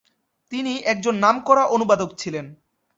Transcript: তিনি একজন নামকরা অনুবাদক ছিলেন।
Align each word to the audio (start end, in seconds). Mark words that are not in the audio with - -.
তিনি 0.51 0.73
একজন 0.85 1.15
নামকরা 1.15 1.63
অনুবাদক 1.65 2.09
ছিলেন। 2.17 2.45